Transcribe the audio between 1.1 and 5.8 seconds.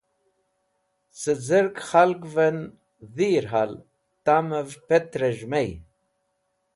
Cẽ zir khalgvẽn dhir hal tamv petrẽz̃h mey.